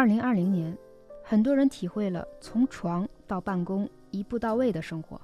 [0.00, 0.74] 二零二零年，
[1.22, 5.20] 很多人体会了从床到办公一步到位的生活，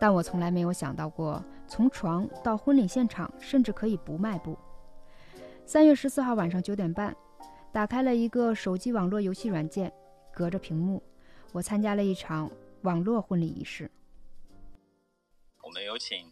[0.00, 4.58] 但我从来没有想到过，从床到婚礼现场甚至可以不迈步。
[5.64, 7.14] 三月十四号晚上九点半，
[7.70, 9.92] 打开了一个手机网络游戏软件，
[10.32, 11.00] 隔着屏幕，
[11.52, 12.50] 我参加了一场
[12.82, 13.88] 网络婚礼仪式。
[15.62, 16.28] 我们有请。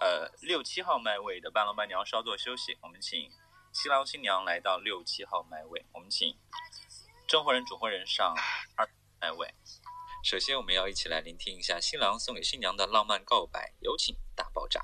[0.00, 3.30] 呃，六七号麦位的伴郎伴娘稍作休息，我们请
[3.72, 5.84] 新郎新娘来到六七号麦位。
[5.92, 6.34] 我们请
[7.26, 8.34] 证婚人、主婚人上
[8.76, 8.88] 二
[9.20, 9.52] 麦位。
[10.22, 13.74] 首先，我们要一起来聆听一下新郎送给新娘的浪漫告白。
[13.80, 14.80] 有请大爆炸。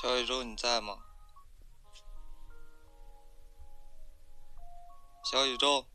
[0.00, 0.98] 小宇宙，你在吗？
[5.24, 5.86] 小宇宙。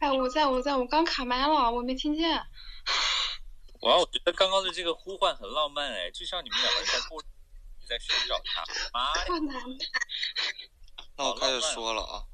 [0.00, 2.30] 哎，我在，我在，我刚卡麦了，我没听见。
[3.82, 8.64] 哇，我觉得刚刚的这个呼唤很浪漫哎，就像你们两个人在过，你在寻找他。
[8.92, 9.24] 妈呀！
[11.16, 12.24] 那我开始说了啊。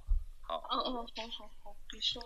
[0.47, 0.63] 好。
[0.71, 1.03] 嗯嗯，好
[1.39, 2.23] 好好，你说。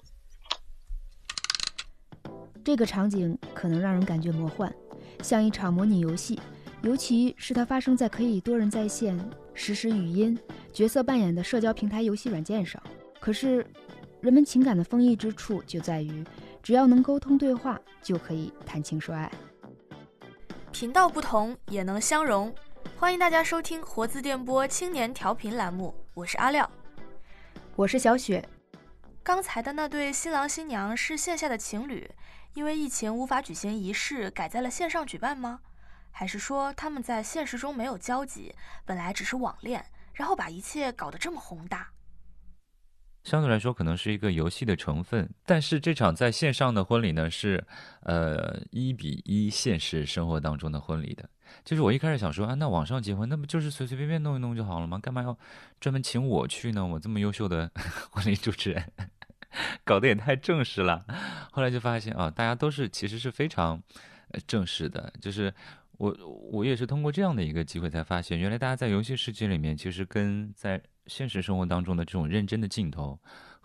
[2.65, 4.73] 这个场景可能让人感觉魔幻，
[5.23, 6.39] 像一场模拟游戏，
[6.83, 9.19] 尤其是它发生在可以多人在线、
[9.55, 10.39] 实时语音、
[10.73, 12.83] 角色扮演的社交平台游戏软件上。
[13.21, 13.67] 可是，
[14.21, 16.25] 人们情感的丰溢之处就在于。
[16.61, 19.31] 只要能沟通对话，就可以谈情说爱。
[20.71, 22.55] 频道不同也能相融，
[22.99, 26.71] 欢迎大家收听活字电波青年调频栏目，我是阿廖，
[27.79, 28.45] 我是小雪。
[29.23, 32.11] 刚才的那对新郎新娘是线下的情侣，
[32.55, 35.61] 因为疫情无法举行仪式，改在了线上举办吗？
[36.11, 38.53] 还是说他们在现实中没有交集，
[38.85, 41.93] 本来只是网恋，然后把一切搞得这么宏大？
[43.23, 47.65] 相对来说，可能是一个游戏的成分，但是这场在线上的婚礼呢，是
[48.03, 51.31] 呃一比一现实生活当中的婚礼的。
[51.65, 54.99] 就是我一开始想说啊，那网上结婚，那不就是随随便便弄一弄就好了吗？
[54.99, 55.37] 干嘛要
[55.81, 56.87] 专门请我去呢？
[56.87, 57.71] 我这么优秀的
[58.11, 58.93] 婚礼主持人，
[59.85, 61.05] 搞得也太正式了。
[61.53, 63.83] 后来就发现啊，大家都是其实是非常
[64.47, 65.13] 正式的。
[65.21, 65.53] 就是
[65.99, 66.17] 我
[66.53, 73.19] 我也是通过这样的一个机会才发现，原来大家在游戏世界里面，其实跟在现实生活当中的这种认真的镜头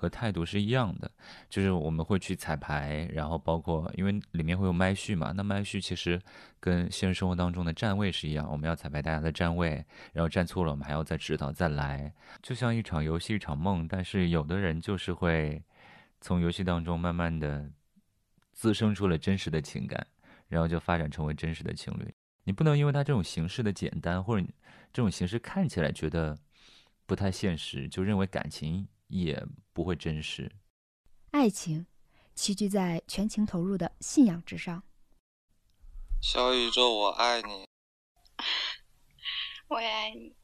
[0.04, 1.10] 和态度是一样的，
[1.50, 6.22] 就是我们会去彩排，然后包括因为里面会有麦序嘛，那麦序其实
[6.60, 13.88] 跟现实生活当中的站位是一样，我们要彩排大家的站位，然后站错了我们还要再指导再来，就像一场游戏一场梦。
[13.88, 15.64] 但是有的人就是会
[16.20, 17.72] 从游戏当中慢慢的
[18.52, 20.06] 滋生出了真实的情感，
[20.50, 22.14] 然后就发展成为真实的情侣。
[22.44, 24.46] 你不能因为他这种形式的简单，或者
[24.92, 26.38] 这种形式看起来觉得。
[27.06, 30.52] 不太现实，就认为感情也不会真实。
[31.32, 31.86] 爱情，
[32.36, 34.84] 栖居在全情投入的信仰之上。
[36.20, 37.68] 小宇宙，我爱你。
[39.70, 40.36] 我也爱你。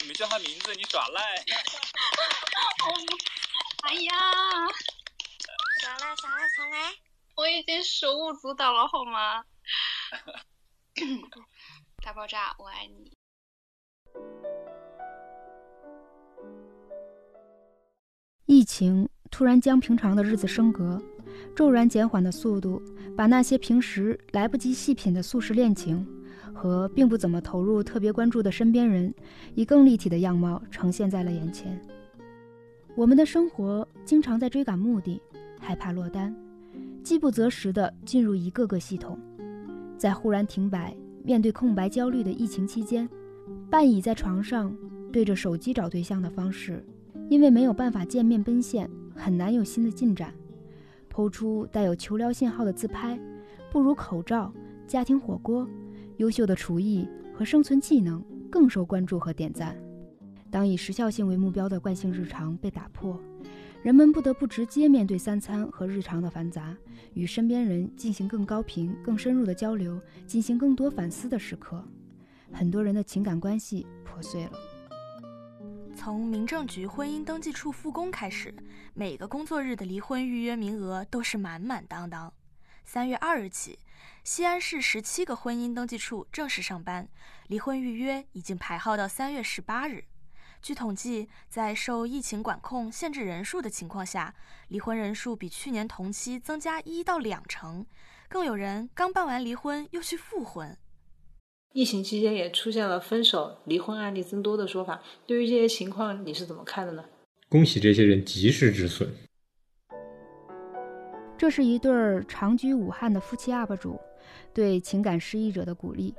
[0.00, 1.22] 你没叫他名字，你耍赖。
[3.84, 4.12] 哎呀！
[5.80, 6.94] 耍赖耍赖耍赖！
[7.36, 9.44] 我已经手舞足蹈了，好吗？
[12.02, 13.16] 大爆炸，我爱你。
[18.50, 20.98] 疫情突然将平常的日子升格，
[21.54, 22.80] 骤然减缓的速度，
[23.14, 26.06] 把那些平时来不及细品的速食恋情
[26.54, 29.12] 和并不怎么投入、特别关注的身边人，
[29.54, 31.78] 以更立体的样貌呈现在了眼前。
[32.96, 35.20] 我们的生活经常在追赶目的，
[35.60, 36.34] 害怕落单，
[37.04, 39.18] 饥不择食地进入一个个系统，
[39.98, 43.06] 在忽然停摆、面对空白焦虑的疫情期间。
[43.68, 44.74] 半倚在床上，
[45.12, 46.82] 对着手机找对象的方式，
[47.28, 50.32] 因为没有办法见面奔现，很难有新的进展。
[51.08, 53.18] 抛出带有求撩信号的自拍，
[53.70, 54.52] 不如口罩、
[54.86, 55.68] 家庭火锅、
[56.18, 59.76] 优秀的厨艺和生存技能更受关注和点赞。
[60.50, 63.20] 当以时效性为目标的惯性日常被打破，
[63.82, 66.74] 人们不得不直接面对三餐和日常的繁杂，
[67.14, 71.84] 与身边人进行更高频、更深入的交流，进行更多反思的时刻。
[72.50, 74.52] 很多人的情感关系破碎了。
[76.08, 78.54] 从民政局婚姻登记处复工开始，
[78.94, 82.32] 每个工作日的离婚预约名额都是满满当当。
[82.82, 83.78] 三月二日起，
[84.24, 87.06] 西安市十七个婚姻登记处正式上班，
[87.48, 90.02] 离婚预约已经排号到三月十八日。
[90.62, 94.34] 据统计，在受疫情管控限制人数的情况下，
[94.68, 97.84] 离婚人数比去年同期增加一到两成，
[98.30, 100.74] 更有人刚办完离婚又去复婚。
[101.74, 107.04] 疫情期间也出现了分手、离婚案例增多的说法，对于这些情况你是怎么看的呢？
[107.48, 109.08] 恭喜这些人及时止损。
[111.36, 114.00] 这是一对儿长居武汉的夫妻 UP 主
[114.52, 116.14] 对情感失意者的鼓励。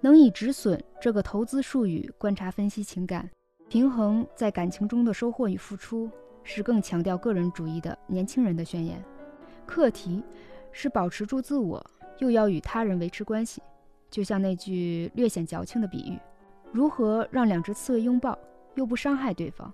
[0.00, 3.28] 能以止损这个投资术语观察分析情感，
[3.68, 6.10] 平衡在感情中的收获与付出，
[6.44, 9.02] 是更强调个人主义的年轻人的宣言。
[9.64, 10.22] 课题
[10.70, 11.84] 是保持住自我，
[12.18, 13.62] 又要与他人维持关系。
[14.16, 16.18] 就像那句略显矫情的比喻：
[16.72, 18.38] 如何让两只刺猬拥抱，
[18.74, 19.70] 又不伤害对方？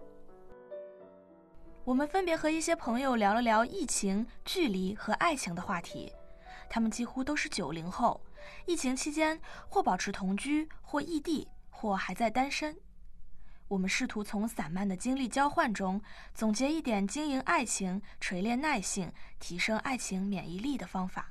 [1.85, 6.12] 我们分别和一些朋友聊了聊疫情、距离和爱情的话题，
[6.69, 8.21] 他们几乎都是九零后。
[8.67, 12.77] 疫情期间，或保持同居，或异地，或还在单身。
[13.69, 16.03] 我们试图从散漫的经历交换中，
[16.35, 19.09] 总结一点经营爱情、锤炼耐性、
[19.39, 21.29] 提升爱情免疫力的方法。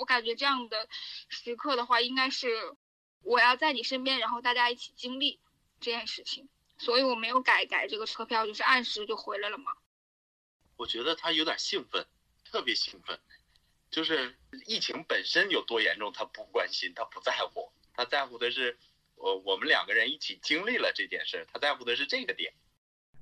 [0.00, 0.88] 我感觉这样的
[1.28, 2.48] 时刻的话，应该是
[3.22, 5.38] 我要在你身边，然后大家一起经历
[5.78, 6.48] 这件事情。
[6.78, 9.70] 所以我没有改改这个车票，就是按时就回来了嘛。
[10.78, 12.06] 我觉得他有点兴奋，
[12.50, 13.20] 特别兴奋。
[13.90, 18.78] 就是疫情本身有多严重，他不关心，他不在乎，他在乎的是，
[19.16, 22.54] 我我们两个人一起经历了这件事，他在乎的是这个点。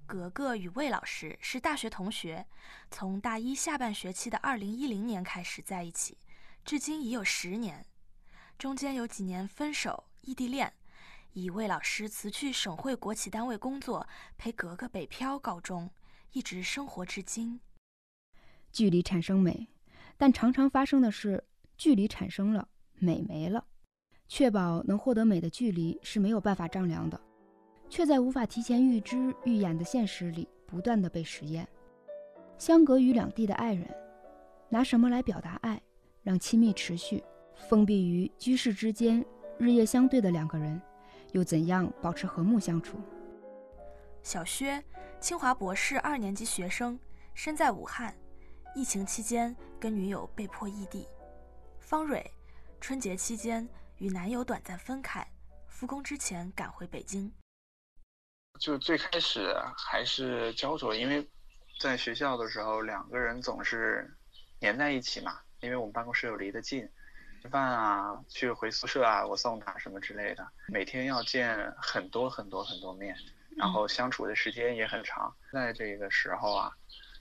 [0.06, 2.46] 格格与魏老师是大学同学，
[2.90, 6.16] 从大一下半学期的二零一零年开始在一起，
[6.68, 7.82] 至今已有十年，
[8.58, 10.70] 中间有几年分手、异地恋，
[11.32, 14.06] 以魏老师辞去省会国企单位工作，
[14.36, 15.88] 陪格格北漂告终，
[16.32, 17.58] 一直生活至今。
[18.70, 19.66] 距离产生美。
[20.18, 21.42] 但常常发生的是，
[21.78, 22.68] 距离产生了
[22.98, 23.64] 美没了。
[24.28, 27.18] 确保能获得美的距离是没有办法丈量的，
[27.88, 31.66] 却在无法提前预知预演的现实里不断的被实验。
[32.58, 33.88] 相隔于两地的爱人，
[34.68, 35.80] 拿什么来表达爱，
[36.28, 37.24] 让亲密持续？
[37.70, 39.24] 封闭于居室之间，
[39.58, 40.78] 日夜相对的两个人，
[41.32, 43.00] 又怎样保持和睦相处？
[44.22, 44.84] 小薛，
[45.18, 47.00] 清华博士二年级学生，
[47.32, 48.14] 身在武汉。
[48.74, 51.08] 疫情期间跟女友被迫异地，
[51.80, 52.30] 方蕊，
[52.78, 53.66] 春节期间
[53.96, 55.26] 与男友短暂分开，
[55.66, 57.32] 复工之前赶回北京。
[58.60, 61.26] 就最开始还是焦灼，因为
[61.80, 64.14] 在学校的时候两个人总是
[64.60, 66.88] 黏在一起嘛，因为我们办公室又离得近，
[67.42, 73.16] 吃饭啊，去回宿舍啊，我送他什么之类的，每天要见很多很多很多面，
[73.56, 76.72] 然后相处的时间也很长，在这个时候啊。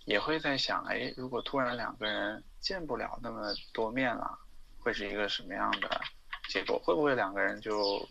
[0.06, 4.40] 也会在想，哎，如果突然两个人见不了那么多面了，
[4.80, 6.00] 会是一个什么样的
[6.48, 6.80] 结果？
[6.80, 8.08] 会不会两个人就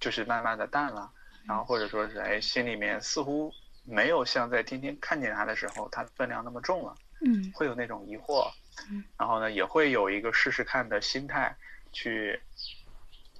[0.00, 1.08] 就是慢慢的淡了？
[1.46, 3.52] 然后或者说是，哎，心里面似乎
[3.84, 6.92] 没有像在天天看见他的时候，他分量那么重了。
[7.24, 8.50] 嗯，会有那种疑惑。
[8.90, 11.56] 嗯，然后呢，也会有一个试试看的心态，
[11.92, 12.40] 去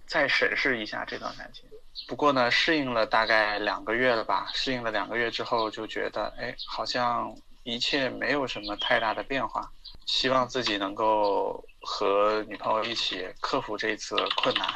[0.06, 1.64] 再审视一下这段感情。
[2.08, 4.50] 不过呢，适应了大概两个月了吧。
[4.54, 7.34] 适应了两个月之后，就觉得哎，好像
[7.64, 9.70] 一切没有什么太大的变化。
[10.06, 14.68] 希望自己能够和女朋友一起克服这次困难。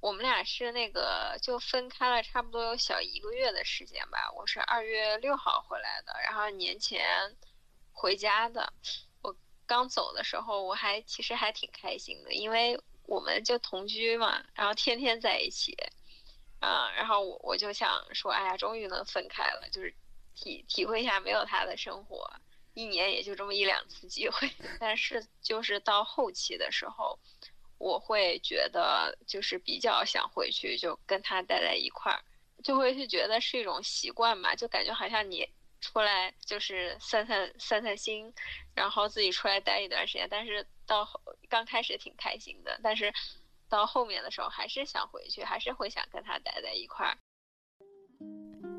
[0.00, 4.30] 我们俩是那个就分开了差不多有小一个月的时间吧。
[4.36, 7.04] 我是二月六号回来的，然后年前
[7.90, 8.72] 回家的。
[9.66, 15.76] 刚走的时候，我还其实还挺开心的，因为我们就同居嘛，然后天天在一起。
[16.60, 19.94] 啊，然后我我就想说，哎呀，终于能分开了，就是
[20.34, 22.26] 体体会一下没有他的生活，
[22.72, 24.50] 一年也就这么一两次机会。
[24.80, 27.18] 但是就是到后期的时候，
[27.76, 32.24] 我会觉得就是比较想回去，就跟他待在一块儿，
[32.62, 35.46] 就会是觉得是一种习惯嘛，就感觉好像你
[35.84, 38.32] 出来就是散散散散心，
[38.74, 40.26] 然后自己出来待一段时间。
[40.30, 41.08] 但是到
[41.48, 43.12] 刚开始挺开心的，但是。
[43.66, 47.18] 到后面的时候，还是想回去，还是会想跟他待在一块儿。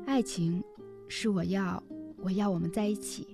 [0.06, 0.62] 爱情
[1.06, 1.82] 是我要，
[2.18, 3.26] 我要我们在一起。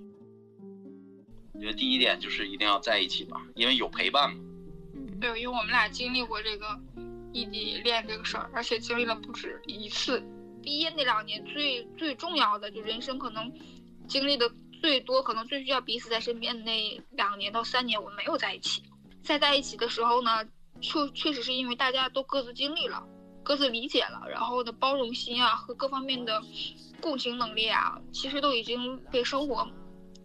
[1.53, 4.43] 我觉得第一点就是一定要在一起吧，因为有陪伴嘛。
[5.21, 6.77] 对，因为我们俩经历过这个
[7.31, 10.21] 异地恋这个事儿，而且经历了不止一次。
[10.63, 13.51] 毕业那两年最最重要的，就人生可能
[14.07, 14.49] 经历的
[14.81, 18.81] 最多，可能最需要彼此在身边的那两年到三年，我们没有在一起。
[19.21, 20.43] 在在一起的时候呢？
[20.81, 23.01] 确确实是因为大家都各自经历了，
[23.41, 26.43] 各自理解了，然后的包容心啊和各方面的
[26.99, 29.65] 共情能力啊，其实都已经被生活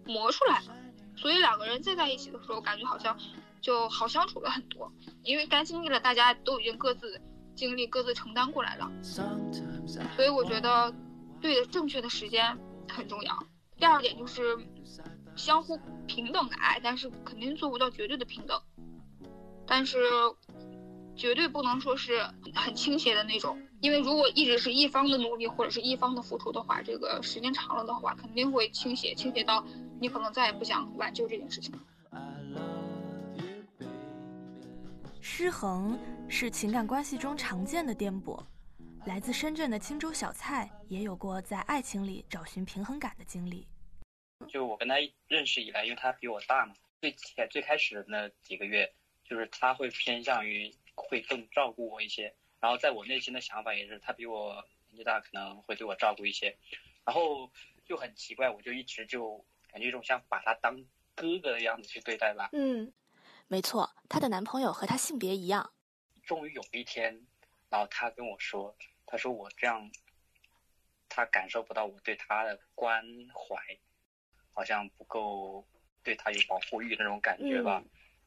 [0.05, 0.75] 磨出来了。
[1.17, 3.17] 所以两个人再在一起的时候，感觉好像
[3.61, 4.91] 就好相处了很多，
[5.23, 7.21] 因为该经历了，大家都已经各自
[7.59, 8.91] 经历、各自承担过来了。
[9.03, 10.95] 所以我觉得，
[11.41, 12.57] 对的正确的时间
[12.89, 13.37] 很重要。
[13.77, 14.57] 第二点就是
[15.37, 18.63] 相互平等的爱，但是肯定做不到绝对的平等。
[19.67, 19.99] 但是。
[21.19, 22.25] 绝对不能说是
[22.55, 29.67] 很倾斜的那种，因为如果一直是一方的努力或者是一方的付出的话，这个时间长了的话，肯定会倾斜，倾斜到
[30.01, 31.79] 你可能再也不想挽救这件事情了。
[35.31, 35.97] 失衡
[36.29, 38.43] 是情感关系中常见的颠簸，
[39.07, 43.69] 来自深圳的青州小蔡也有过在爱情里找寻平衡感的经历。
[44.49, 44.95] 就我跟他
[45.29, 48.91] 认识以来，因为他比我大嘛，最前最开始的那几个月，
[49.23, 54.55] 就是他会偏向于会更照顾我一些，然后在我内心的想法也是，他比我
[54.89, 56.57] 年纪大，可能会对我照顾一些，
[57.05, 57.49] 然后
[57.85, 60.83] 就很奇怪，我就一直就感觉一种像把他当
[61.15, 62.49] 哥哥的样子去对待吧。
[62.53, 62.91] 嗯，
[63.51, 65.73] 没错，她的男朋友和她性别一样。
[66.23, 67.27] 终于有一天，
[67.71, 68.77] 然后她跟我说。
[69.07, 69.91] 她说我这样，
[71.09, 73.03] 她感受不到我对她的关
[73.33, 73.57] 怀，
[74.53, 75.67] 好像不够
[76.03, 77.83] 对她有保护欲那种感觉吧。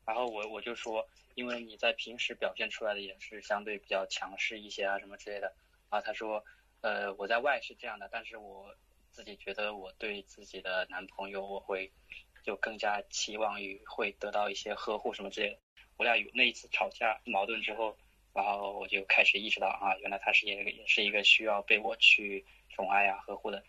[0.07, 5.53] 然后我我就说，因为你在平时表现出来的也是相对比较强势一些啊，什么之类的。
[5.91, 6.43] 然后他说，
[6.81, 8.75] 呃，我在外是这样的，但是我
[9.11, 11.91] 自己觉得我对自己的男朋友，我会
[12.43, 15.57] 就更加期望于会得到一些呵护什么之类的。
[15.97, 17.97] 我俩有那一次吵架矛盾之后。
[18.33, 23.61] 然后我就开始意识到啊，原来他是也也是一个需要被我去宠爱啊、呵护的。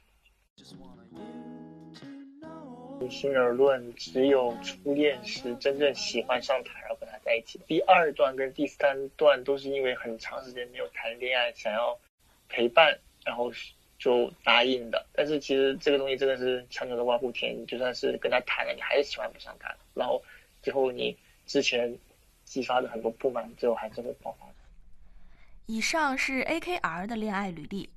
[3.01, 7.59] 平心而论，只有初恋时真正喜欢上他，然后跟他在一起。
[7.67, 11.99] 第二段跟第三段都是因为很长时间没有谈恋爱，想要
[12.49, 13.51] 陪伴，然后
[14.03, 15.07] 就答应的。
[15.13, 19.73] 但是其实这个东西真的是强扭的瓜不甜，你就算是跟他谈了，你还是喜欢不上他。
[19.95, 20.21] 然后
[20.61, 21.17] 最后你
[21.47, 21.97] 之前
[22.45, 24.47] 激发的很多不满，最后还是会爆发。
[25.67, 27.89] 以上是 AKR 的恋爱履历。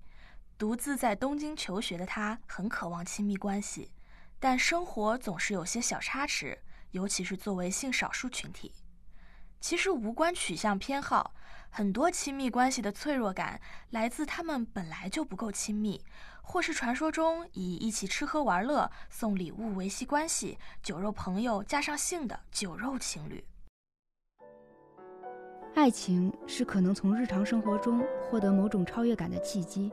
[0.57, 3.89] 独自在东京求学的他，很渴望亲密关系，
[4.39, 6.57] 但生活总是有些小差池，
[6.91, 8.71] 尤其是作为性少数群体。
[9.59, 11.33] 其实无关取向偏好，
[11.77, 16.01] 很多亲密关系的脆弱感来自他们本来就不够亲密，
[16.41, 23.43] 或是传说中以一起吃喝玩乐、送礼物维系关系、酒肉朋友加上性的酒肉情侣。
[25.73, 29.91] 爱情是可能从日常生活中获得某种超越感的契机，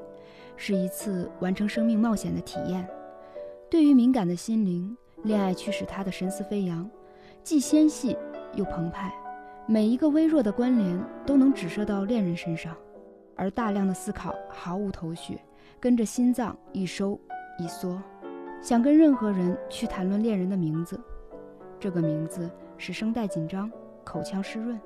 [0.57, 2.89] 是一次完成生命冒险的体验。
[3.69, 6.89] 对于敏感的心灵，恋爱驱使他的神思飞扬，
[7.43, 8.17] 既纤细
[8.55, 9.13] 又澎湃。
[9.73, 12.77] 每一个微弱的关联都能指射到恋人身上，
[13.35, 15.41] 而大量的思考毫无头绪，
[15.81, 17.19] 跟着心脏一收
[17.59, 17.99] 一缩。
[18.61, 21.01] 想跟任何人去谈论恋人的名字，
[21.81, 23.73] 这个名字是声带紧张，
[24.05, 24.79] 口腔湿润。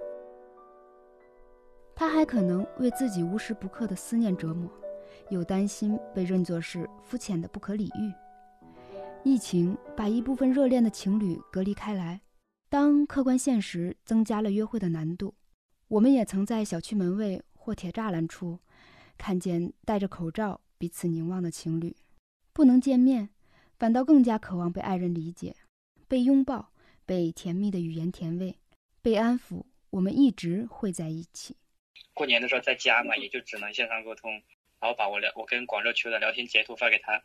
[1.93, 4.71] 他还可能为自己无时不刻的思念折磨，
[5.31, 8.13] 又担心被认作是肤浅的不可理喻。
[9.25, 12.21] 疫情把一部分热恋的情侣隔离开来，
[12.77, 15.35] 当客观现实增加了约会的难度，
[15.89, 18.61] 我们也曾在小区门卫或铁栅栏处，
[19.17, 21.97] 看见戴着口罩彼此凝望的情侣，
[22.53, 23.31] 不能见面，
[23.79, 25.57] 反倒更加渴望被爱人理解，
[26.07, 26.71] 被拥抱，
[27.07, 28.59] 被甜蜜的语言甜味，
[29.01, 29.65] 被安抚。
[29.89, 31.57] 我们一直会在一起。
[32.13, 34.31] 过年的时候在家嘛，也就只能线上沟通，
[34.79, 37.23] 然后把我聊我跟广州球的聊天截图发给他，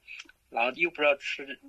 [0.50, 1.60] 然后又不知道是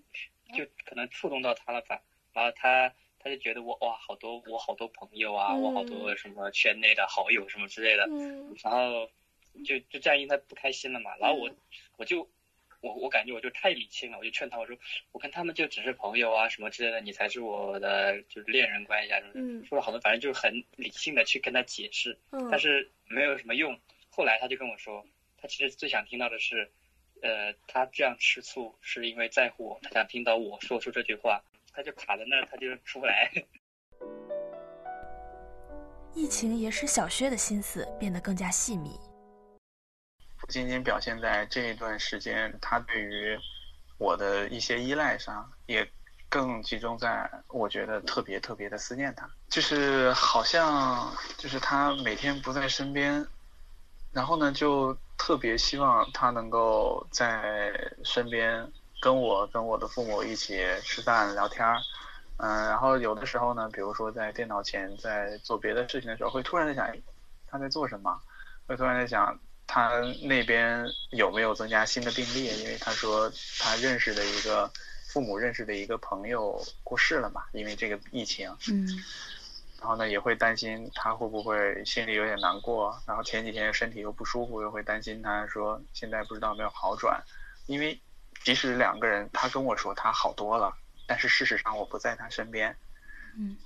[0.56, 2.00] 就可能触动到他了吧，
[2.32, 8.06] 然后他他就觉得我哇好多我好多朋友啊，我好多什么圈内的好友什么之类的，
[8.62, 9.08] 然后
[9.64, 11.50] 就就这样因为他不开心了嘛，然后我
[11.96, 12.28] 我就。
[12.82, 14.76] 我我感觉我就太理性了，我就劝他我说，
[15.12, 22.18] 我跟他们就只是朋友啊什么之类的，你才是我的就是恋人关系啊什么的，说了好多，反正就是很理性的去跟他解释，
[22.50, 23.78] 但是没有什么用。
[24.10, 26.72] 后来他就跟我说，他其实最想听到的是，
[27.20, 31.40] 呃，他这样吃醋是因为在乎我，他想听到我说出这句话，
[31.72, 33.30] 他就卡在那儿，他就出不来。
[36.14, 39.00] 疫情也使小薛的心思变得更加细密。
[40.38, 43.38] 不仅仅表现在这一段时间，他对于
[43.96, 45.88] 我的一些依赖上，也
[46.28, 53.26] 更集中在我觉得特别特别的思念他，就是好像就是他每天不在身边，
[54.10, 57.72] 然后呢就特别希望他能够在
[58.04, 58.70] 身边
[59.02, 61.80] 跟我跟我的父母一起吃饭聊天儿，
[62.36, 66.96] 嗯，然后有的时候呢，比如说在电脑前在做别的事情的时候，会突然在想，
[67.48, 68.16] 他在做什么？
[68.68, 69.38] 会突然在想。
[69.64, 72.44] 他那边有没有增加新的病例？
[72.60, 74.70] 因为他说他认识的一个
[75.06, 78.54] 父母认识的一个朋友过世了嘛，因为这个疫情。
[78.68, 78.86] 嗯。
[79.80, 83.00] 然后呢，也会担心他会不会心里有点难过。
[83.06, 87.22] 然后前几天身体又不舒服，又会担心他说现在不知道有没有好转。
[87.64, 87.98] 因为
[88.44, 90.72] 即使两个人，他跟我说他好多了，
[91.06, 92.76] 但是事实上我不在他身边。
[93.36, 93.56] 嗯。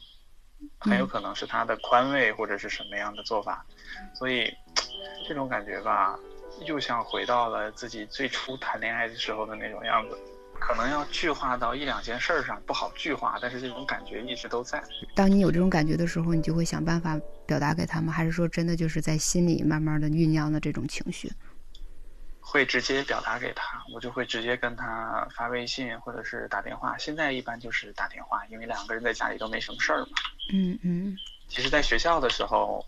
[0.79, 3.65] 很有可能是他的宽慰或者是什么样的做法，
[4.15, 4.53] 所以。
[5.29, 6.17] 这种感觉吧，
[6.67, 10.17] 又像回到了自己最初谈恋爱的时候的那种样子。
[10.61, 14.81] 可能要具化到一两件事儿上，不好具化，但是这种感觉一直都在。
[15.15, 21.31] 当你有这种感觉的时候，你就会想办法表达给他们，还是说真的就是在心里慢慢的酝酿的这种情绪？
[22.49, 26.97] 会直接表达给他，我就会直接跟他发微信或者是打电话。
[26.97, 30.13] 现在一般就是打电话，因为两个人在家里都没什么事儿嘛。
[30.53, 31.19] 嗯嗯。
[31.49, 32.87] 其实，在学校的时候，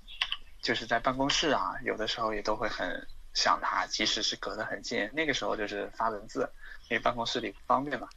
[0.62, 3.04] 就是在办公室啊，有的时候也都会很
[3.38, 5.08] 想他，其实是隔得很近。
[5.12, 6.48] 那个时候就是发文字。
[6.90, 8.08] 因为办公室里不方便嘛，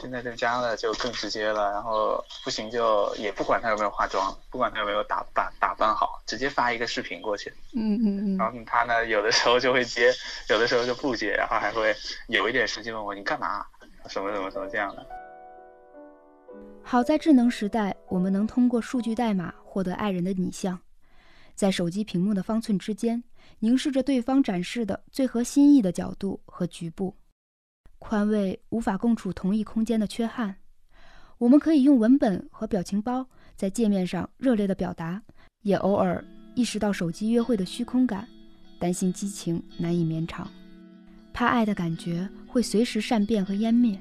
[0.00, 1.70] 现在在家了就更直接了。
[1.72, 7.52] 然后不行就也不管他有没有化妆，不管他有没有打扮打扮好，直接发一个视频过去。
[7.74, 8.38] 嗯嗯嗯。
[8.38, 10.10] 然后他呢，有的时候就会接，
[10.48, 11.94] 有的时候就不接，然后还会
[12.28, 13.62] 有一点时间问我你干嘛，
[14.08, 15.06] 什么什么什么这样的。
[16.82, 20.80] 好在智能时代，我们能通过数据代码获得爱人的拟像，
[21.54, 23.22] 在手机屏幕的方寸之间，
[23.60, 27.14] 凝视着对方展示的最合心意的角度和局部。
[27.98, 30.56] 宽慰无法共处同一空间的缺憾，
[31.38, 35.22] 我们可以用文本和表情包在界面上热烈的表达，
[35.62, 36.22] 也偶尔
[36.54, 38.28] 意识到手机约会的虚空感，
[38.78, 40.50] 担心激情难以绵长，
[41.32, 43.98] 怕爱的感觉会随时善变和湮灭。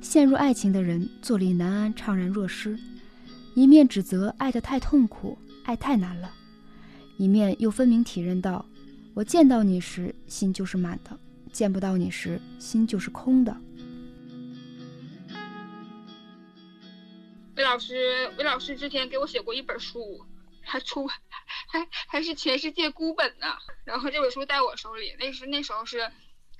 [0.00, 2.78] 陷入爱情的人坐立难安，怅然若失，
[3.54, 6.32] 一面指责爱得太痛苦，爱太难了，
[7.16, 8.64] 一面又分明体认到，
[9.14, 11.18] 我见到你时心就是满的。
[11.52, 13.56] 见不到你时，心就是空的。
[17.56, 20.22] 魏老师，魏老师之前给我写过一本书，
[20.60, 21.06] 还出，
[21.72, 23.56] 还还是全世界孤本呢。
[23.84, 26.12] 然后这本书在我手里，那是那时候是，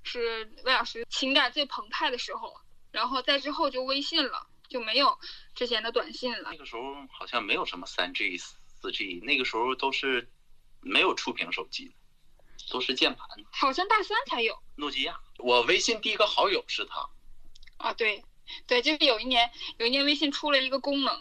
[0.03, 2.55] 是魏老师情感最澎湃的时候。
[2.91, 5.19] 然后在之后就微信了，就没有
[5.55, 6.49] 之前的短信了。
[6.51, 6.81] 那个时候
[7.13, 10.27] 好像没有什么三 G、四 G，那个时候都是
[10.87, 11.95] 没有触屏手机的。
[12.69, 14.59] 都是键盘，好像大三才有。
[14.75, 17.09] 诺基亚，我微信第一个好友是他。
[17.77, 18.25] 啊，对，
[18.67, 21.17] 对，就是有一年，有一年微信出了一个功能，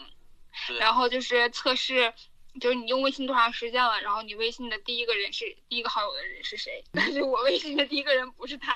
[0.80, 2.12] 然后就是测试，
[2.60, 6.82] 就是你用微信多长时间了，然后你微信的第一个人是第一个好友的人是谁？
[6.92, 8.74] 但是我微信的第一个人不是他。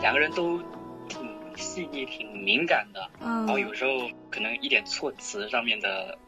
[0.00, 0.62] 两个人都
[1.10, 6.18] 挺细腻、挺敏感的，然后有时候可能一点措辞上面的。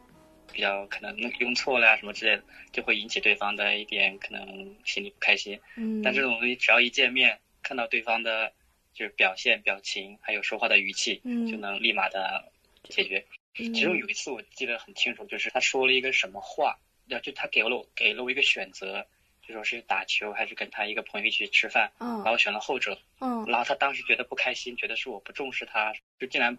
[0.53, 5.59] 比较可能用错了呀什么之类的，就会引起对方的一点可能心里不开心。
[5.75, 8.51] 嗯，但这种东西只要一见面，看到对方的，
[8.93, 12.51] 就是表现、表情，还有说话的语气，嗯，就能立马的
[12.83, 13.25] 解决。
[13.55, 19.05] 其中有一次我记得很清楚，就是他说了一个什么话，要就他给了我给了我一个选择，
[19.45, 26.57] 就说是打球还是跟他一个朋友一起吃饭，嗯，然后选了后者，嗯，然后他当时觉得不开心，觉得是我不重视他，就竟然。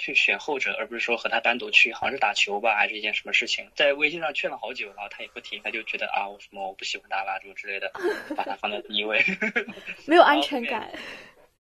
[0.00, 3.70] 去选后者，而不是说和他单独去，好像是打球吧，还是一件什么事情？
[3.76, 7.92] 在微信上劝了好久，然后他也不听，他就觉得啊，我什么我不喜欢他啦，什么之类的，
[8.34, 9.22] 把他放在第一位，
[10.08, 10.90] 没有安全感。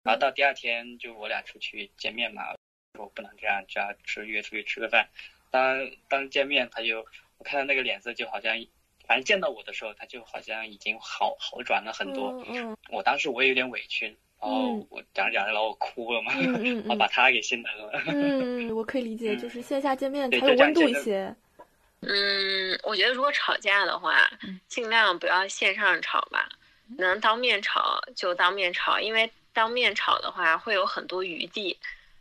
[0.03, 2.55] 然后到第二天，就我俩出去见面嘛，
[2.95, 5.09] 说不能这样，就要吃约出去吃个饭。
[5.49, 7.05] 当当见面，他就
[7.39, 8.55] 我看到那个脸色就好像，
[9.07, 12.45] 反正见到我的时候，他就好像已经好好转了很多。
[12.47, 14.15] 嗯，我当时我也有点委屈。
[14.39, 18.01] 然后我讲着讲着，然后我哭了嘛， 然后把他给心疼了。
[18.07, 21.35] 嗯，我可以理解，就是线下见面才有温度一些。
[22.01, 24.29] 嗯，我觉得如果吵架的话，
[24.67, 26.47] 尽量不要线上吵吧，
[26.97, 31.75] 能当面吵就当面吵，因为当面吵的话会有很多余地，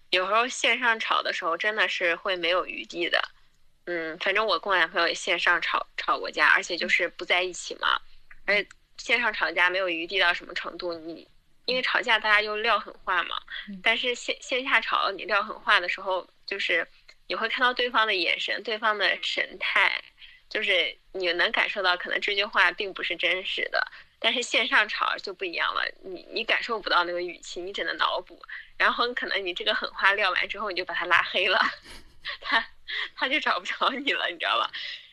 [0.09, 3.23] 有时候线上吵的时候真的是会没有余地的。
[3.85, 8.01] 嗯，反正我跟我男朋友也线上吵吵过架，而且就是不在一起嘛，
[8.47, 11.29] 而且线上吵架没有余地到什么程度，你。
[11.67, 13.37] 因为吵架大家就撂狠话嘛，
[13.83, 16.87] 但是线线下吵你撂狠话的时候，就是
[17.27, 20.03] 你会看到对方的眼神、对方的神态，
[20.49, 23.87] 就是你能感受到可能这句话并不是真实的。
[24.19, 28.41] 但是线上吵就不一样了，你你感受不到那个语气，你只能脑补。
[28.79, 31.61] 然后可能你这个狠话撂完之后，你就把他拉黑了，
[32.41, 32.67] 他
[33.15, 34.71] 他就找不着你了，你知道吧？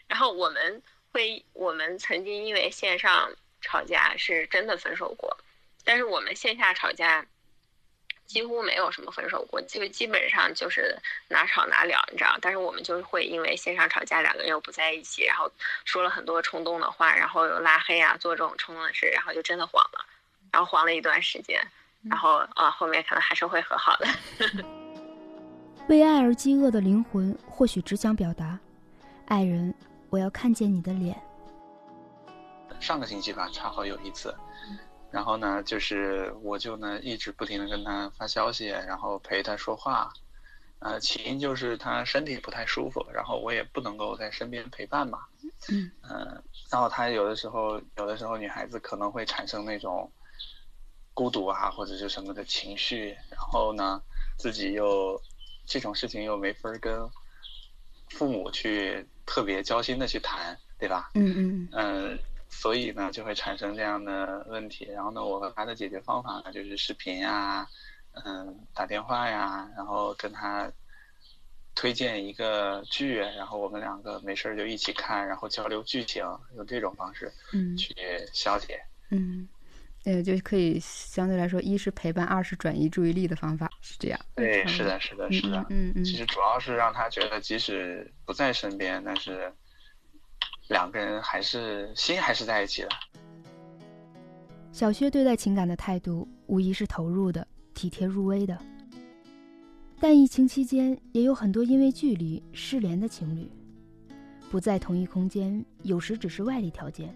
[0.07, 5.37] 然后我们会，我们曾经因为线上吵架是真的分手过。
[5.83, 7.25] 但是我们线下吵架
[8.25, 12.37] 几乎没有什么分手过，就基本上就是哪吵哪了，你知道？
[12.41, 15.51] 但是我们就是会因为线上吵架，两个人又不在一起，然后
[15.85, 20.05] 说了很多冲动的话，然后又拉黑啊，做这种冲动的事，然后就真的黄了，
[20.51, 21.61] 然后黄了一段时间，
[22.09, 24.07] 然后啊，后面可能还是会和好的。
[25.89, 28.57] 为爱而饥饿的灵魂，或许只想表达：
[29.27, 29.75] 爱人，
[30.09, 31.21] 我要看见你的脸。
[32.79, 34.33] 上个星期吧，恰好有一次。
[35.13, 40.11] 然后呢，就是我就呢一直不停的跟他发消息，然后陪他说话，
[40.79, 45.19] 呃，起因就是他身体不太舒服，然后我也不能够在身边陪伴嘛，
[46.01, 50.11] 嗯，然后他有的时候，有的时候女孩子可能会产生那种
[51.13, 54.01] 孤独啊，或者是什么的情绪，然后呢，
[54.39, 55.21] 自己又
[55.67, 57.07] 这种事情又没法跟
[58.09, 61.11] 父母去特别交心的去谈，对吧？
[61.13, 62.19] 嗯嗯嗯。
[62.61, 64.85] 所以呢就会产生这样的问题。
[64.85, 67.67] 然后呢，我和他的解决方法呢就是视频呀，
[68.23, 70.71] 嗯，打电话呀，然后跟他
[71.75, 76.23] 推荐一个剧，然后我们两个没事儿就一起看，然后交流剧情，
[76.55, 77.93] 用这种方式嗯去
[78.31, 78.79] 消解。
[79.09, 79.49] 嗯，
[80.05, 84.19] 呃，就可以相对来说，一是陪伴，二是转移注意力的方法，是这样。
[84.35, 85.65] 对，是的，是的，嗯是的。
[85.69, 89.51] 嗯嗯其实主要是让他觉得，即使不在身边，但是
[90.67, 92.89] 两个人还是心还是在一起的。
[94.71, 98.57] 小薛对待情感的态度，无疑是投入的、体贴入微的。
[99.99, 103.49] 但疫情期间，也有很多因为距离失联的情侣，
[104.49, 107.15] 不在同一空间，有时只是外力条件。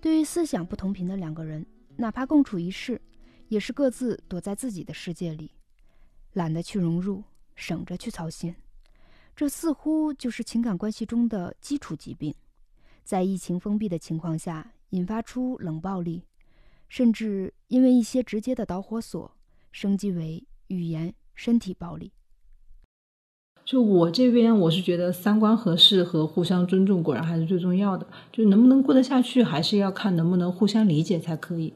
[0.00, 1.64] 对于思想不同频的两个人，
[1.96, 3.00] 哪怕共处一室，
[3.48, 5.52] 也是各自躲在自己的世界里，
[6.32, 7.22] 懒得去融入，
[7.54, 8.54] 省着去操心。
[9.36, 12.34] 这似乎就是情感关系中的基础疾病，
[13.04, 16.22] 在疫情封闭的情况下，引发出冷暴力。
[16.88, 19.32] 甚至因为一些直接的导火索，
[19.70, 22.10] 升级为语言、身体暴力。
[23.64, 28.04] 就我这边，我是觉得三观合适和互相尊重果然还是最重要的。
[28.32, 31.72] 就能不能过得下去，还是要看能不能互相理解才可以。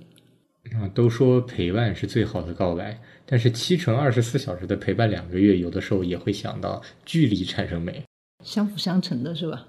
[0.72, 8.02] 啊，都说陪伴是最好的告白，但是七乘二十四小时的陪伴两个月，有的时候也会想到距离产生美，
[8.42, 9.68] 相辅相成的是吧？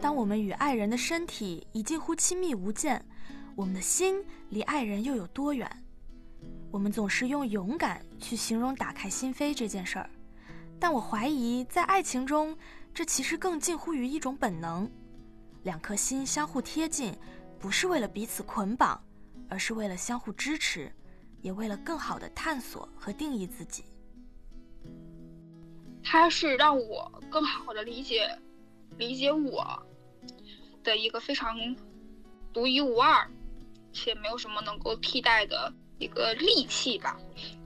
[0.00, 3.04] 当我们与爱人的身体已近乎亲密无间，
[3.56, 5.68] 我们的心离爱人又有多远？
[6.70, 10.08] 我们总是用勇敢去形容打开心扉这件事儿，
[10.78, 12.56] 但我怀疑在爱情中，
[12.94, 14.88] 这其实更近乎于一种本能。
[15.64, 17.12] 两颗心相互贴近，
[17.58, 19.02] 不是为了彼此捆绑，
[19.48, 20.92] 而是为了相互支持，
[21.42, 23.84] 也为了更好的探索和定义自己。
[26.04, 28.38] 它是让我更好的理解
[28.96, 29.86] 理解我
[30.88, 31.54] 的一个非常
[32.52, 33.30] 独一无二
[33.92, 37.20] 且没有什么能够替代的一个利器吧。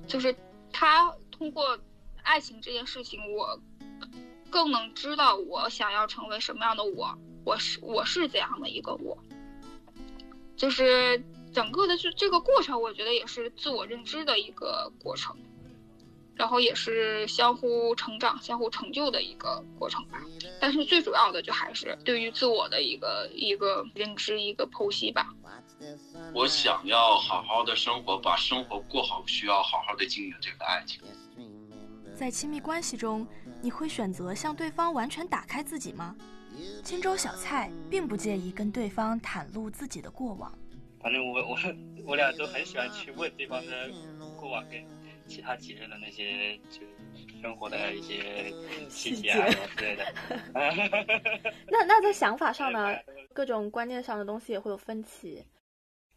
[0.08, 0.34] 就是
[0.72, 1.78] 他通过
[2.22, 3.60] 爱情这件事情，我
[4.50, 9.16] 更能知道我想要成为什么样的我，我是我是怎样的一个我。
[10.56, 15.36] 就是整个的这这个过程，我觉得也是自我认知的一个过程。
[16.34, 20.20] 然后也是相互成长、相互成就的一个过程吧。
[20.60, 25.34] 但是最主要的就还是对于自我的一个一个认知、一个剖析吧。
[26.32, 31.02] 我想要好好的生活，把生活过好，需要好好的经营这个爱情。
[32.14, 33.26] 在亲密关系中，
[33.60, 36.14] 你会选择向对方完全打开自己吗？
[36.84, 40.52] 青州小蔡并不介意跟对方袒露自己的过往。
[41.00, 41.58] 反正我我
[42.06, 43.90] 我俩都很喜欢去问对方的
[44.38, 44.84] 过往跟
[45.32, 46.82] 其他几任的那些就
[47.40, 48.52] 生活的一些
[48.90, 50.14] 细节啊什么之类的。
[51.72, 52.94] 那那在想法上呢，
[53.32, 55.42] 各种观念上的东西也会有分歧。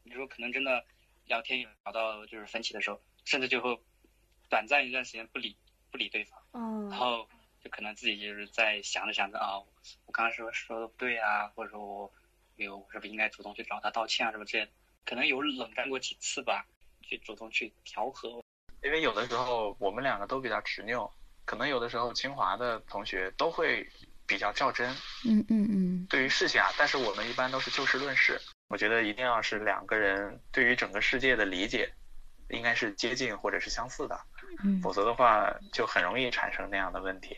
[0.03, 0.85] 你说可能真的
[1.27, 3.79] 聊天聊到就是分歧的时候，甚至就会
[4.49, 5.55] 短暂一段时间不理
[5.89, 7.25] 不理对方，嗯，然后
[7.63, 9.57] 就可能自己就是在想着想着啊，
[10.05, 12.13] 我刚刚说说的不对啊，或者说我
[12.57, 14.71] 有我是不是应该主动去找他道歉啊什么之类的，
[15.05, 16.67] 可能有冷战过几次吧，
[17.01, 18.43] 去主动去调和。
[18.85, 21.11] 因为有的时候我们两个都比较执拗，
[21.43, 23.85] 可能有的时候清华的同学都会
[24.27, 24.87] 比较较真，
[25.25, 28.39] 嗯嗯嗯，对于事情啊，但是我们一般都是就事论事。
[28.67, 31.91] 我觉得一定要是两个人对于整个世界的理解，
[32.49, 34.19] 应该是接近或者是相似的，
[34.63, 37.35] 嗯否则的话就很容易产生那样的问题。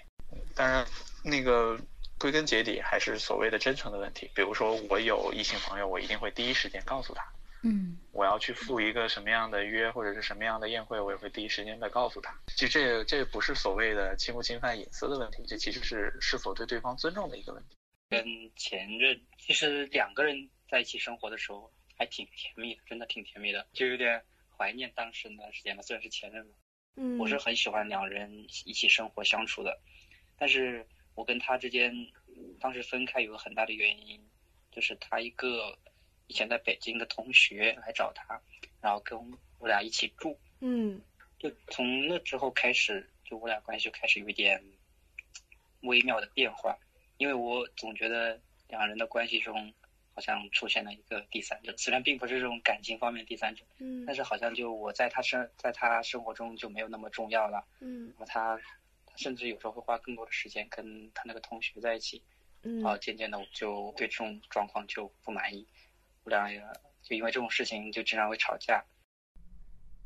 [0.53, 0.85] 当然，
[1.23, 1.79] 那个
[2.19, 4.29] 归根结底还是所谓的真诚的问题。
[4.35, 7.23] 比如说，我有异性朋友，我一定会第一时间告诉他。
[7.67, 12.33] 嗯，我要去赴一个什么样的约，或者是什么样的宴会，我也会第一时间的告诉他。
[12.55, 17.75] 其实这这不是所谓的侵不侵犯隐私的问题，这其实是是否对对方尊重的一个问题。
[18.09, 18.25] 跟
[18.55, 24.23] 前任其实两个人在一起生活的时候还挺甜蜜的，真的挺甜蜜的，就有点
[24.55, 25.83] 怀念当时那段时间吧。
[25.83, 26.53] 虽然是前任嘛，
[26.95, 29.77] 嗯，我是很喜欢两人一起生活相处的，
[30.37, 31.93] 但是我跟他之间
[32.61, 34.21] 当时分开有个很大的原因，
[34.71, 35.77] 就是他一个
[36.27, 38.41] 以前在北京的同学来找他，
[38.81, 39.17] 然后跟
[39.59, 41.01] 我俩一起住，嗯，
[41.39, 44.63] 就从那之后开始，就我俩关系就开始有一点
[45.81, 46.77] 微妙的变化，
[47.17, 49.73] 因为我总觉得两人的关系中
[50.13, 54.03] 好像出现了一个第三者，虽然并不是这种感情方面的第三者，嗯。
[54.05, 58.07] 但是好像就我在他生在他生活中就没有那么重要了，嗯。
[58.07, 58.57] 然后他
[59.05, 62.21] 他甚至有时候会花更多的时间跟他那个同学在一起，
[62.63, 62.81] 嗯。
[62.81, 65.65] 然后渐渐的我就对这种状况就不满意，
[66.27, 66.61] 我俩也
[67.01, 68.83] 就因为这种事情就经常会吵架。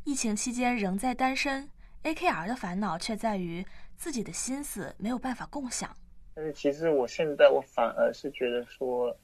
[0.03, 1.67] 疫情期间仍在单身
[2.03, 3.65] ，AKR 的烦恼却在于
[3.97, 5.91] 自己的心思没有办法共享。
[6.35, 9.17] 但是其实我现在我反而是觉得说，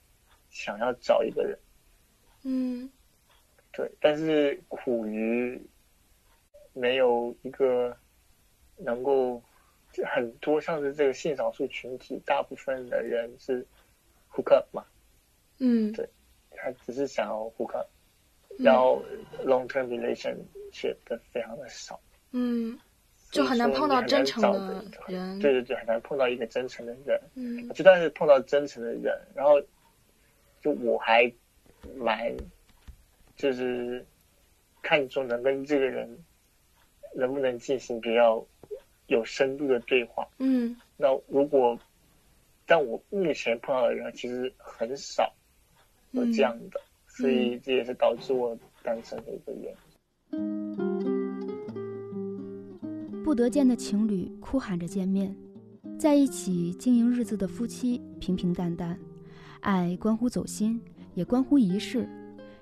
[0.50, 1.60] 想要找一个人，
[2.46, 2.92] 嗯，
[3.72, 5.62] 对，但是苦于
[6.74, 7.96] 没有一个
[8.76, 9.40] 能够
[10.04, 13.64] 很多像是这个性少数群体，大部分的人是
[14.32, 14.84] hook up 嘛，
[15.60, 16.10] 嗯，对，
[16.58, 17.88] 他只是想要 hook up，
[18.58, 19.04] 然后
[19.46, 22.00] long term relationship 的非常的少，
[22.32, 22.78] 嗯，
[23.32, 29.62] 就很难碰到真诚的人，对对对，很难碰到一个真诚的人，嗯，就算是碰到真诚的人，然后
[30.62, 31.32] 就我还
[31.96, 32.36] 蛮
[33.36, 34.06] 就是
[34.82, 36.10] 看重能跟这个人
[37.16, 38.44] 能不能进行比较
[39.08, 41.80] 有深度的对话，嗯，那如果
[42.66, 45.34] 但我目前碰到的人其实很少
[46.18, 49.74] 有这样的，所以这也是导致我单身的一个原
[50.32, 50.44] 因。
[53.24, 55.36] 不得见的情侣哭喊着见面，
[55.98, 58.98] 在一起经营日子的夫妻平平淡淡。
[59.62, 60.80] 爱关乎走心，
[61.14, 62.08] 也关乎仪式，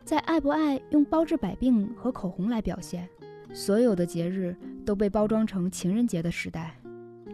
[0.04, 3.08] 在爱不爱用包治百病和口红来表现。
[3.54, 6.76] 所有的节日都被包装成情人节的时代，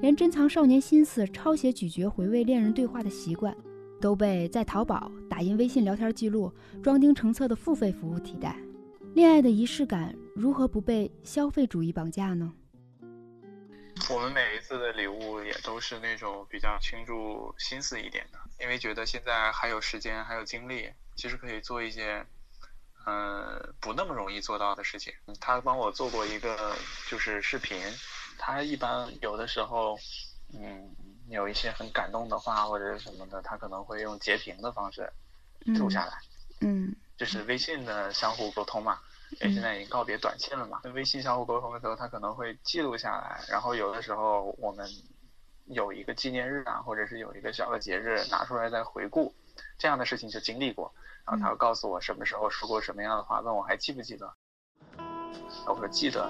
[0.01, 3.55] 连珍藏少年心思、抄写咀嚼回味恋人对话的习惯，
[4.01, 6.51] 都被在淘宝打印微信聊天记录、
[6.83, 8.57] 装订成册的付费服务替代。
[9.13, 12.51] 恋爱的仪式感如何不被消费主义绑架呢？
[14.09, 22.25] 我们每一次的礼物也都是那种比较倾注心思一点的，因为觉得现在还有时间，还有精力，其实可以做一些，
[23.05, 25.13] 呃，不那么容易做到的事情。
[25.39, 26.75] 他帮我做过一个
[27.07, 27.77] 就是视频，
[28.39, 29.97] 他一般有的时候，
[30.53, 30.89] 嗯，
[31.31, 35.11] 有一些很感动的话或者是什么的，他可能会用截屏的方式
[35.65, 36.13] 录下来，
[36.61, 38.99] 嗯，就是微信的相互沟通嘛。
[39.39, 44.85] 因为现在已经告别短信了嘛，微信相互沟通的时候，他可能会记录下来，然后有的时候我们
[45.67, 49.33] 有一个纪念日啊，或者是有一个小的节日拿出来再回顾，
[49.77, 50.93] 这样的事情就经历过，
[51.25, 54.33] 然后他会告诉我什么时候说过什么样的话，问我还记不记得，
[55.65, 56.29] 我说记得，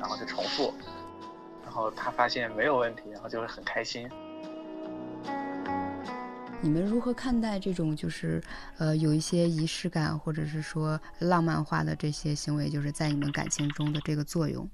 [0.00, 0.86] 然后就重复，然
[1.72, 4.08] 后他发现没有问题，然后就会很开心。
[6.60, 8.40] 你们如何看待这种就是
[8.78, 14.68] 呃有一些仪式感或者是说浪漫化的这些行为，就是在你们感情中的这个作用？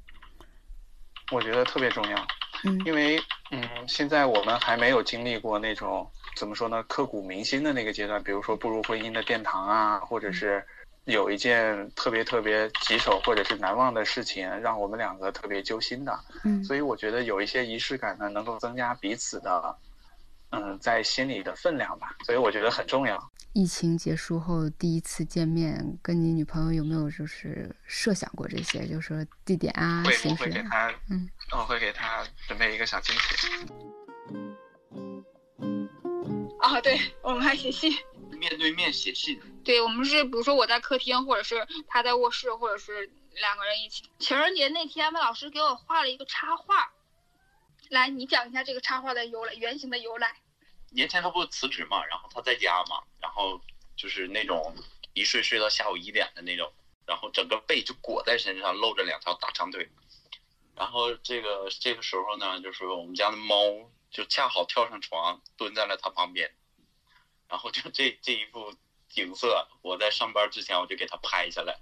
[1.33, 2.17] 我觉得特别重要，
[2.65, 3.19] 嗯，因为
[3.53, 6.07] 嗯，现在我们还没有经历过那种
[6.37, 10.63] 怎么说呢，刻骨铭心的那个阶段，比如说步入婚姻的殿堂啊，或者是
[11.09, 19.77] 有一件特别特别棘手或者是难忘的事情，让我们两个特别揪心的，嗯，所以我觉得有一些仪式感呢，能够增加彼此的。
[20.51, 23.23] 嗯，在心里的分量吧，所以我觉得很重要。
[23.53, 28.87] 疫情结束后第一次见面，跟你女朋友有没有就是设想过这些？
[28.87, 33.47] 就是说地点啊、形式会给她，嗯，我会给她准备一个小惊喜。
[36.61, 37.93] 啊，对，我们还写信，
[38.39, 39.39] 面对面写信。
[39.69, 44.11] 对，我们是比如说我在客厅，或者是他在卧室，或者是两个人一起。
[44.19, 46.91] 情人节那天，魏老师给我画了一个插画。
[47.91, 50.35] 来，你讲一下这个插画的由来，原型的由来。
[50.89, 53.61] 年前他不是辞职嘛，然后他在家嘛，然后
[53.95, 54.75] 就是那种
[55.13, 56.73] 一睡睡到下午一点的那种，
[57.05, 59.87] 然后整个被就裹在身上，露着两条大长腿。
[60.77, 63.61] 然后这个这个时候呢，就是我们家的猫
[64.11, 66.55] 就恰好跳上床，蹲在了他旁边，
[67.49, 68.75] 然后就这这一幅
[69.09, 71.79] 景色，我在上班之前我就给他拍下来。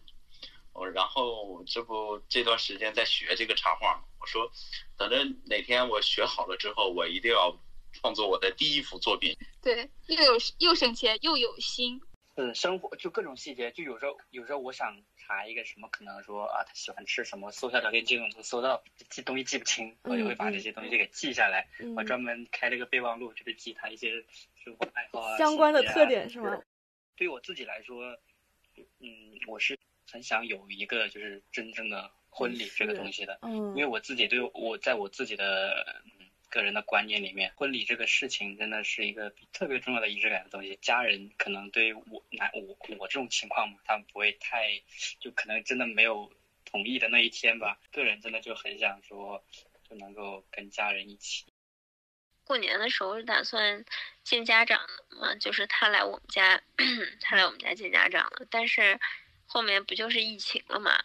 [0.72, 4.50] 我然后这不这段时间在学这个插画，我说
[4.96, 7.58] 等着哪天我学好了之后，我一定要
[7.92, 9.36] 创作我的第一幅作品。
[9.62, 12.00] 对，又有又省钱又有心。
[12.38, 21.66] 嗯，生活就各种细节，就有时候有时候我想查一个什么，可能说啊他喜欢吃什么，搜下聊天记录能搜到，记东西记不清，我就会把这些东西给记下来。
[21.80, 24.10] 嗯、我专门开了个备忘录，就是记他一些
[24.62, 26.60] 生活爱好啊、相关的特啊点是吗？
[27.16, 28.18] 对于我自己来说，
[29.00, 29.78] 嗯，我是。
[30.08, 40.78] 很想有一个就是真正的婚礼这个东西的，嗯，因为我自己对我在我自己的嗯个人的观念里面，婚礼这个事情真的是一个特别重要的仪式感的东西。
[40.80, 44.80] 家人可能对于我男我我这种情况嘛，他们不会太
[45.18, 46.32] 就可能真的没有
[46.64, 47.80] 同意的那一天吧。
[47.90, 49.44] 个人真的就很想说，
[49.90, 51.46] 就能够跟家人一起。
[52.46, 53.84] 过年的时候是打算
[54.24, 54.80] 见家长
[55.10, 56.62] 的嘛，就是他来我们家，
[57.20, 58.98] 他来我们家见家长了，但是。
[59.48, 60.98] 后面不就是疫情了嘛？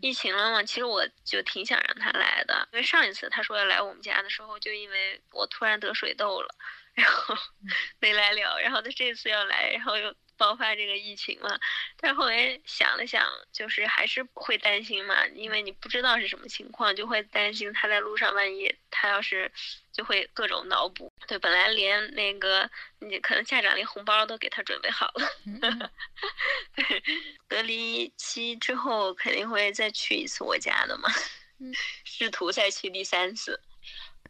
[0.00, 6.54] 疫情了嘛，其实我就挺想让他来的，因为上一次他说要来我们家的时候，就因为我突然得水痘了，
[6.94, 7.36] 然后
[7.98, 8.60] 没来了。
[8.60, 11.60] 然后他这次要来，然后又爆发这个疫情了。
[12.00, 19.52] 但后来想了想，就是还是会担心嘛，因为你不知道是什么情况，就会担心他在路上，万一他要是
[19.92, 21.12] 就会各种脑补。
[21.26, 22.70] 对，本来连那个
[23.00, 25.90] 你可能家长连红包都给他准备好了。
[27.48, 31.10] 隔离期之后肯定会再去一次我家的嘛，
[32.04, 33.60] 试图再去第三次。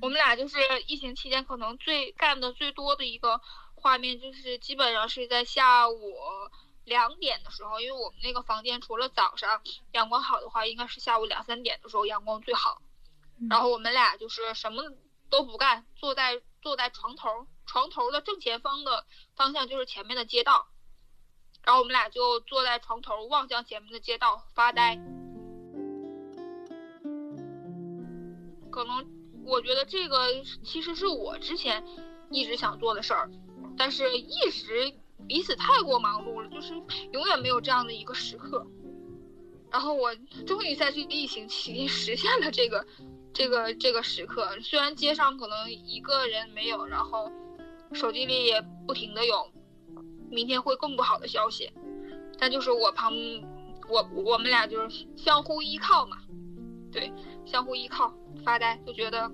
[0.01, 3.41] 我们俩就是疫情期间可能最干的最多的一个
[3.79, 6.15] 画面，就是基本上是在下午
[6.85, 9.63] 两点的时候，因为我们那个房间除了早上
[9.93, 12.83] 阳光好的话，应该是下午两三点的时候阳光最好。
[13.49, 14.83] 然后我们俩就是什么
[15.31, 20.67] 都不干，坐在坐在床头，床头的正前方的方向就是前面的街道，
[21.65, 24.97] 然后我们俩就坐在床头望向前面的街道发呆，
[28.71, 29.19] 可能。
[29.45, 31.83] 我觉得这个其实是我之前
[32.31, 33.31] 一直想做的事儿，
[33.79, 34.93] 但是一直
[35.29, 36.75] 彼此太过忙碌了，就是
[37.13, 38.67] 永远没有这样的一个时刻。
[39.71, 40.15] 然后我
[40.47, 42.87] 终于在这个疫情期间 实现了这个
[43.33, 44.59] 这个这个时刻。
[44.61, 47.31] 虽然街上可能一个人没有，然后
[47.93, 49.51] 手机里也不停的有
[50.31, 51.71] 明天会更不好的消息，
[52.39, 53.13] 但就是我旁
[53.89, 56.19] 我我们俩就是相互依靠嘛，
[56.91, 57.13] 对，
[57.45, 58.13] 相互依靠。
[58.45, 59.31] 发呆就觉得，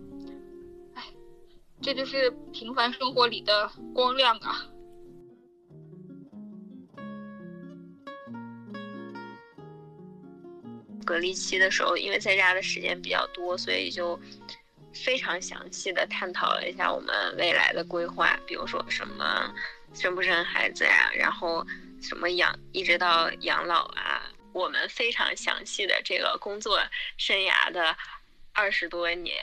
[1.84, 4.66] 这就是平凡生活里的光亮啊！
[11.04, 14.18] 隔离期的时候，因为在家的时间比较多，所以就
[14.94, 19.52] 非常详细的探讨了一下我们未来的规划，比如说什么
[19.92, 21.62] 生不生孩子呀，然后
[22.00, 26.80] 什么养一直到养老啊，我们非常详细的这个工作
[27.18, 27.94] 生涯的。
[28.56, 29.34] 二十多年，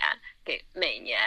[0.45, 1.19] 给每年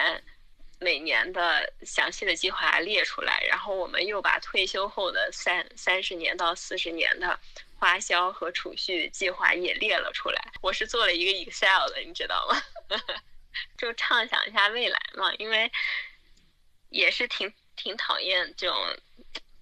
[0.81, 7.39] 每年的详细的计划列出来，然后我们又把退休后的三三十年到四十年的
[7.77, 10.53] 花销和储蓄计划也列了出来。
[10.61, 12.63] 我是做了一个 Excel 的，你知道吗？
[13.79, 15.71] 就畅想一下未来嘛，因为
[16.91, 18.77] 也是挺挺讨厌这种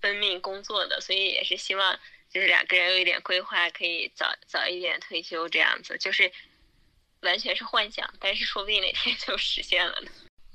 [0.01, 1.99] 奔命工作的，所以也是希望
[2.31, 6.33] 就是两个人有一点规划，可以早早一点退休这样子，就是。
[7.23, 10.11] 完全是幻想，但是说不定哪天就实现了呢。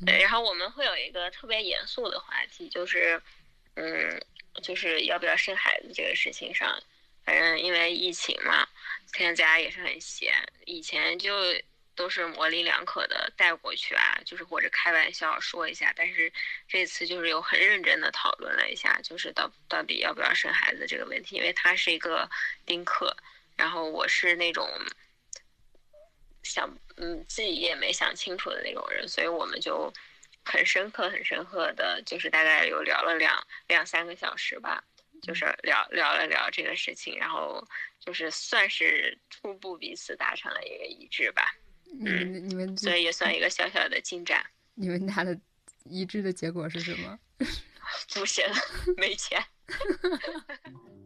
[0.05, 3.21] 对，然后我们会有一个特别严肃的话题，就是，
[3.75, 4.21] 嗯，
[4.61, 6.79] 就是要不要生孩子这个事情上。
[7.25, 8.67] 反正因为疫情嘛，
[9.13, 10.33] 现在在家也是很闲。
[10.65, 11.33] 以前就
[11.95, 15.91] 都是模棱两可的带过去啊，就是或者开玩笑说一下。
[15.95, 16.31] 但是
[16.67, 21.35] 这次就是有很认真的讨论了一下，就是到到底要不要生孩子这个问题。
[21.35, 22.29] 因为他是一个
[22.65, 23.15] 丁克，
[23.55, 24.69] 然后我是那种。
[26.43, 29.91] 想嗯，自己也没想清楚的那种人，所以我们就
[30.43, 33.35] 很深刻、很深刻的，就是大概有聊了两
[33.67, 34.83] 两三个小时吧，
[35.21, 37.65] 就是聊聊了聊这个事情，然后
[37.99, 41.43] 就是算是初步彼此达成了一个一致吧。
[42.03, 44.45] 嗯，你们所以也算一个小小的进展。
[44.75, 45.39] 你们俩的
[45.85, 47.17] 一致的结果是什么？
[48.13, 48.43] 不行，
[48.97, 49.43] 没钱。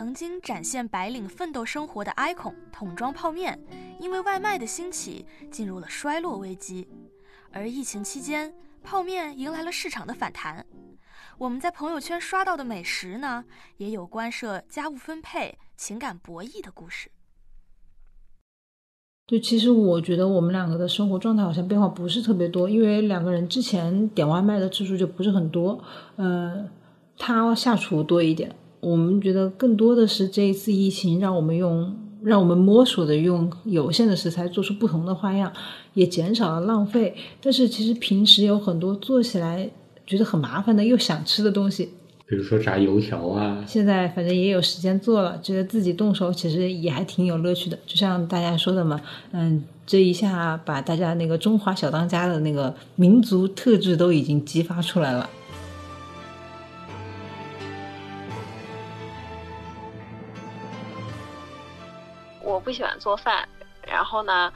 [0.00, 3.60] 曾经展现白领奋斗生活的 icon 桶装泡面，
[3.98, 6.88] 因为外卖的兴起进入了衰落危机。
[7.52, 10.64] 而疫情期间，泡面迎来了市场的反弹。
[11.36, 13.44] 我们在朋友圈刷到的美食呢，
[13.76, 17.10] 也有关涉家务分配、情感博弈的故事。
[19.26, 25.84] 对，其实我觉得我们两个的生活状态好像变化不是特别多，因为两个人之前点外卖的次数就不是很多，
[26.16, 26.70] 呃，
[27.18, 28.56] 他下厨多一点。
[28.80, 35.52] 我们觉得更多的是这一次疫情让我们用，让我们摸索的用有限的食材做出不同的花样，
[35.94, 37.14] 也减少了浪费。
[37.42, 39.70] 但是其实平时有很多做起来
[40.06, 41.90] 觉得很麻烦的又想吃的东西，
[42.26, 43.62] 比如说炸油条啊。
[43.66, 47.78] 现在反正也有时间做了，觉得自己动手其实也还挺有乐趣的。
[47.86, 49.00] 就像大家说的嘛，
[49.32, 55.28] 嗯，这一下把大家那个中华小当家的那个民族特质都已经激发出来了。
[62.50, 63.48] 我不喜欢做饭，
[63.82, 64.52] 然后呢，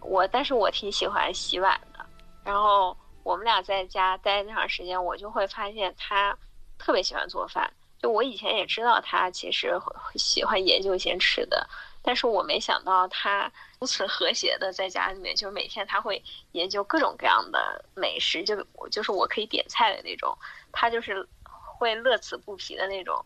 [0.00, 2.04] 我但是我挺喜欢洗碗的。
[2.42, 6.36] 然后我们俩在家待那长时间，我就会发现他
[6.78, 7.70] 特别喜欢做饭。
[7.98, 9.78] 就我以前也知道他其实
[10.14, 11.68] 喜欢研究一些吃的，
[12.00, 16.22] 但是我没想到他如此和谐的在家里面，就是每天他会
[16.52, 20.34] 研究各种各样的美食，就我就是我可以点菜的那种，
[20.72, 23.22] 他就是会乐此不疲的那种。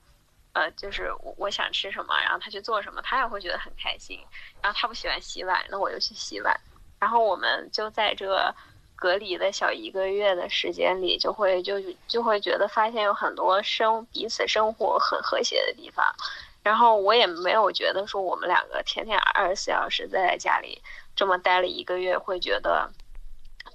[0.55, 4.21] 呃，就是我我想吃什么，然后他去做什么，他也会觉得很开心。
[4.61, 6.55] 然后他不喜欢洗碗，那我就去洗碗。
[7.01, 8.55] 然后我们就在这
[8.95, 16.05] 隔离的小一个月的时间里，就会就就会觉得发现有很多生彼此生活很和谐的地方，
[16.63, 20.81] 然后我也没有觉得说我们两个天天二十四小时在家里
[21.17, 22.89] 这么待了一个月，会觉得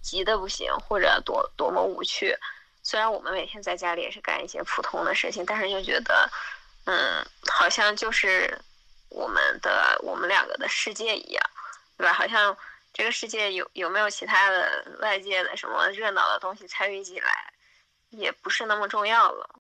[0.02, 2.38] 急的不行或者多多么无趣。
[2.82, 6.30] 虽然我们每天在家里也是干一些普通的事情，但是又觉得，
[6.88, 8.60] 嗯，好像就是
[9.10, 11.50] 我们的我们两个的世界一样，
[11.98, 12.12] 对吧？
[12.12, 12.58] 好像。
[12.94, 17.54] 这个世界有有没有其他的外界的什么热闹的东西参与进来，
[18.10, 19.60] 也不是那么重要了。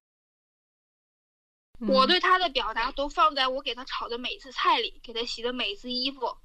[1.87, 6.35] 我对他的表达都放在我给他炒的每一次菜里，给他洗的每一次衣服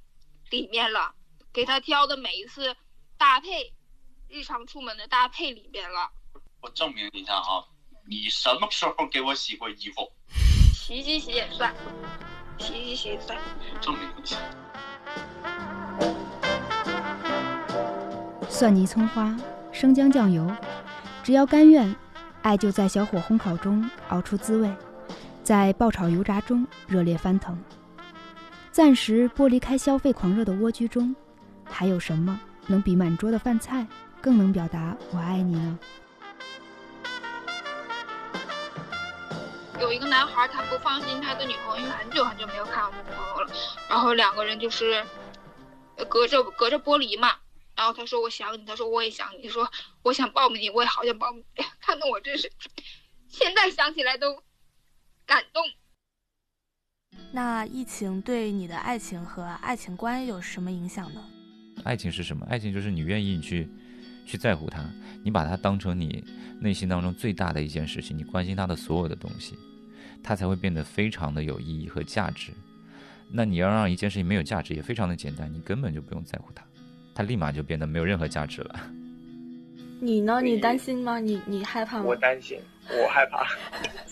[0.50, 1.14] 里面了，
[1.50, 2.76] 给他挑的每一次
[3.16, 3.72] 搭配，
[4.28, 6.10] 日常出门的搭配里面了。
[6.60, 7.64] 我证明一下啊，
[8.06, 10.12] 你什么时候给我洗过衣服？
[10.84, 11.72] 洗衣机洗也算，
[12.58, 13.38] 洗衣机洗也算。
[18.48, 19.36] 蒜泥葱花，
[19.70, 20.50] 生姜酱油，
[21.22, 21.94] 只要甘愿，
[22.42, 24.68] 爱就在小火烘烤中熬出滋味，
[25.44, 27.56] 在爆炒油炸中热烈翻腾。
[28.72, 31.14] 暂时剥离开消费狂热的蜗居中，
[31.64, 33.86] 还有什么能比满桌的饭菜
[34.20, 35.78] 更能表达我爱你呢？
[39.82, 43.52] 有一个男孩，他不放心他的女朋友，因为很久很久没有看到女朋友了，
[43.90, 45.04] 然后两个人就是
[46.08, 47.34] 隔着隔着玻璃嘛。
[47.74, 49.68] 然后他说我想你，他说我也想你，说
[50.04, 51.44] 我想抱你，我也好想抱你。
[51.80, 52.48] 看得我真是，
[53.26, 54.40] 现在想起来都
[55.26, 55.64] 感动。
[57.32, 61.24] 那疫情对你的爱情和爱情观有什么影响呢？
[61.82, 62.46] 爱情是什么？
[62.48, 63.68] 爱情就是你愿意去
[64.24, 64.88] 去在乎他，
[65.24, 66.24] 你把他当成你
[66.60, 69.58] 内心当中最大的一件事情，你关心他的所有的东西，
[70.22, 72.52] 他才会变得非常的有意义和价值。
[73.30, 76.62] 那你要让一件事情没有价值，也非常的简单，你根本就不用在乎它，
[77.14, 78.80] 它立马就变得没有任何价值了。
[80.00, 80.40] 你呢？
[80.42, 81.18] 你担心吗？
[81.18, 82.04] 你你害怕吗？
[82.04, 82.58] 我担心，
[82.90, 83.46] 我害怕，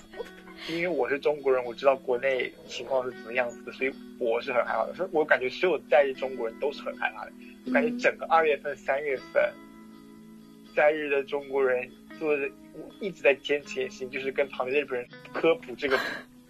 [0.72, 4.94] 因为我是中国人，我知道国内情况是怎么样子的，所以我是很害怕的。
[4.94, 7.32] 所以我感觉所有在日中国人都是很害怕的。
[7.66, 9.52] 我感觉整个二月份、三月份，
[10.74, 12.48] 在日的中国人做的
[13.00, 15.98] 一直在坚持一件事情，就是跟旁边的日本人科普这个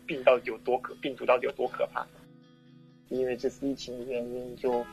[0.06, 2.06] 病到底有多可，病毒到底有多可怕。
[3.08, 4.84] 因为这次疫情的原因，就。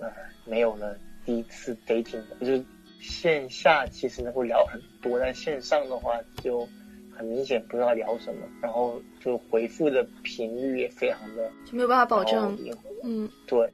[0.00, 0.10] 呃，
[0.46, 2.64] 没有了第一次 dating，就是
[2.98, 6.66] 线下其实能够聊很多，但线上的话就
[7.14, 12.58] 很明显不知道聊什么，然后就回复的频率也非常的就没有办法保证。
[13.04, 13.70] 嗯，对，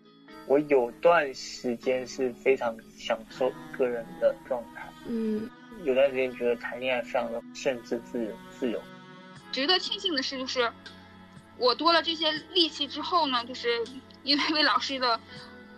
[0.49, 4.89] 我有段时间是非常享受个人的状态。
[5.07, 5.49] 嗯，
[5.85, 8.83] 有段时间觉得谈恋爱非常的甚至自由，自由。
[9.53, 10.73] 值得庆幸的是，就是
[11.57, 13.85] 我多了这些力气之后呢，就是
[14.23, 15.21] 因为魏老师的。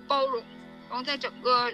[0.08, 0.42] 包容，
[0.88, 1.72] 然后在整个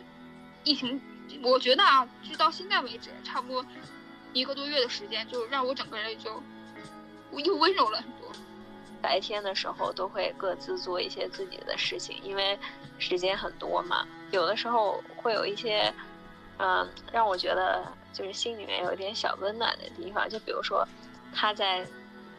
[0.63, 1.01] 疫情，
[1.43, 3.65] 我觉得啊，就到现在为止，差不多
[4.35, 6.43] 一个多月的时间，就让我整个人就
[7.33, 8.31] 又温柔了很多。
[9.01, 12.59] 白天的时候都会各自做一些自己的事情，因为
[12.99, 14.07] 时间很多嘛。
[14.33, 15.91] 有的时候会有一些，
[16.59, 20.27] 嗯，让我觉得就是心里面有一点小温暖的地方。
[20.29, 20.87] 就比如说
[21.35, 21.87] 他在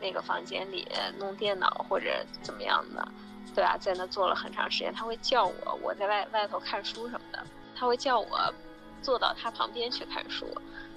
[0.01, 0.87] 那个房间里
[1.19, 3.07] 弄电脑或者怎么样的。
[3.55, 7.43] 对啊，在那坐了很长时间，他会叫我，我在外外头看书什么的，
[7.75, 8.53] 他会叫我
[9.01, 10.45] 坐到他旁边去看书。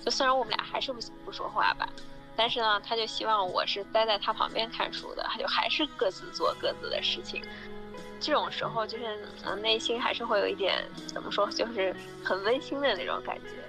[0.05, 1.89] 就虽然我们俩还是不不说话吧，
[2.37, 7.43] 但是呢，他就希望我是待在他旁边看书的，他就还是各自做各自的事情。
[8.20, 13.64] 这种时候，就是嗯，内心还是会有一点怎么说，就是很温馨的那种感觉。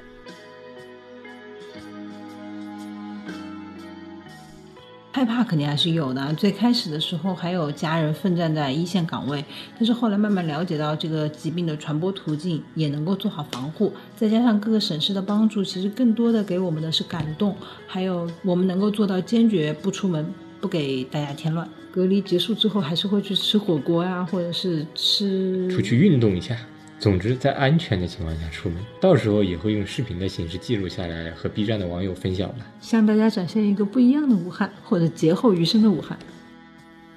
[5.14, 6.34] 害怕肯定还是有的。
[6.36, 9.44] 最开始的时候还有家人奋战在一线岗位，
[9.78, 13.92] 但是后来慢慢了解到这个疾病的传播途径，也能够做好防护。
[14.16, 17.54] 再加上各个省市的帮助，其实更多的给我们的是感动，
[17.88, 20.26] 还有我们能够做到坚决不出门，
[20.62, 21.68] 不给大家添乱。
[21.92, 26.56] 隔离结束之后，还是会去吃火锅呀，或者是吃出去运动一下。
[27.02, 36.16] 总之，在安全的情况下出门，到时候也会用视频的形式记录下来，和 B 站的网友分享吧，向大家展现一个不一样的武汉，或者劫后余生的武汉。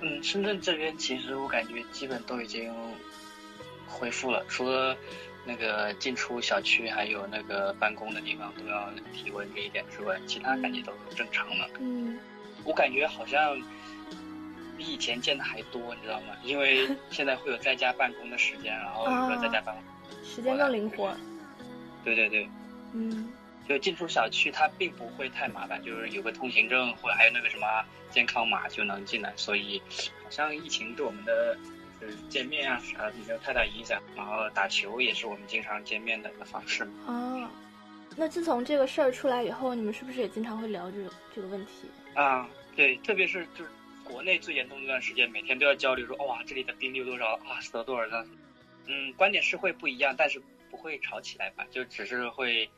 [0.01, 2.73] 嗯，深圳这边其实我感觉基本都已经
[3.87, 4.97] 恢复了，除了
[5.45, 11.69] 那个进出小区还有那个办公的地方都要体温这一点之外，其他感觉都是正常了。
[11.79, 12.17] 嗯，
[12.65, 13.55] 我感觉好像。
[14.77, 16.35] 比以前见的还多，你知道吗？
[16.43, 19.85] 因为 现在会有在家办公的时间，然后有了在家办公，
[20.25, 21.15] 时间更灵活。
[22.05, 22.49] 对对对，
[22.93, 23.33] 嗯，
[23.69, 27.67] 就进出小区它并不会太麻烦，就是有个通行证或者还有那个什么
[28.11, 29.81] 健康码就能进来，所以
[30.23, 31.57] 好像疫情对我们的
[32.01, 34.03] 就是见面啊啥的没有太大影响。
[34.15, 36.87] 然后打球也是我们经常见面的一个方式。
[37.07, 37.49] 哦，
[38.17, 41.89] 那自从这个事儿出来以后，你们是不是也经常会聊这个这个问题？
[42.15, 42.47] 啊，
[42.77, 43.71] 对，特别是就是
[44.05, 48.27] 国内最严重那段时间，每天都要焦虑说，哇，这里的病例有多少啊，死了多少人。
[48.87, 50.41] 嗯，观点是会不一样，但是
[50.71, 51.67] 不会吵起来吧？
[51.71, 52.69] 就只是会，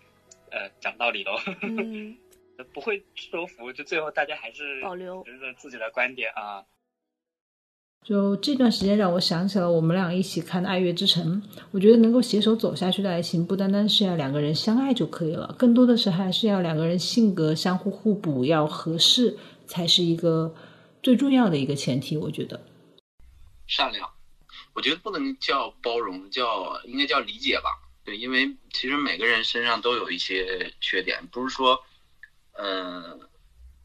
[0.50, 1.32] 呃，讲道理喽。
[1.62, 2.16] 嗯，
[2.72, 6.64] 不会说服，就最后大家还是保留着自己的观点啊。
[8.04, 20.54] 就这段时间让我想起了我们俩一起看的《爱乐之城》，我觉得能够携手走下去的爱情，不单单是要两个人相爱就可以了，更多的是还是要两个人性格相互互补，要合适，才是一个
[21.06, 22.16] 最重要的一个前提。
[22.16, 22.60] 我觉得
[23.68, 24.10] 善良。
[24.74, 27.70] 我觉得不能叫包容，叫应该叫理解吧。
[28.04, 31.80] 对，因为其实每个人身上都有一些缺点，不是说，
[32.54, 33.20] 嗯，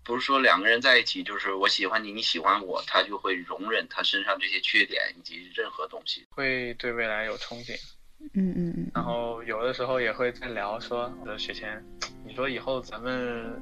[0.04, 7.76] 不是说两个人在一起就是我喜欢你，你喜欢我，他就会容忍他身上这些缺点以及任何东西，会对未来有憧憬。
[8.34, 8.92] 嗯嗯嗯。
[8.96, 11.86] 然后有的时候也会在聊说，呃，雪谦，
[12.26, 13.62] 你说以后咱们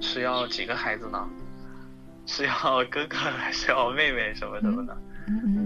[0.00, 1.28] 是要几个孩子呢？
[2.26, 4.96] 是要哥哥 还是要妹妹什么什么的？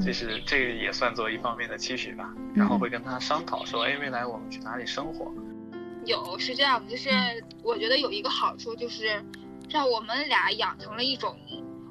[0.05, 5.33] 就是这个也算作一方面的期许吧，然后会跟他商讨说，哎，未来我们去哪里生活？
[6.05, 7.11] 有是这样，就是
[7.63, 9.21] 我觉得有一个好处就是，
[9.69, 11.37] 让我们俩养成了一种，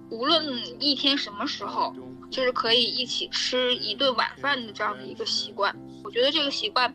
[0.09, 0.43] 无论
[0.79, 1.93] 一天什么时候，
[2.31, 5.75] 就是可以一起吃一顿晚饭的这样的一个习惯。
[6.03, 6.93] 我觉得这个习惯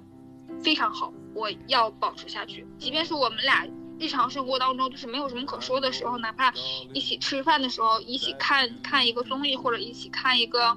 [0.63, 3.67] 非常好，我要保持下去，即便是我们俩。
[4.03, 6.53] 日常生活当中就是没有什么可说的时候，哪怕
[6.93, 10.77] 一起吃饭的时候，一起看看一个综艺或者一起看一个，